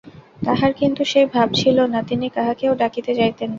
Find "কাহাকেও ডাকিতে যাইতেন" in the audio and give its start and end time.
2.29-3.39